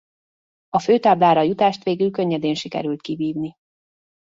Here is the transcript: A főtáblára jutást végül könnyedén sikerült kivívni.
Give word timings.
A 0.69 0.79
főtáblára 0.79 1.41
jutást 1.41 1.83
végül 1.83 2.11
könnyedén 2.11 2.55
sikerült 2.55 3.01
kivívni. 3.01 3.55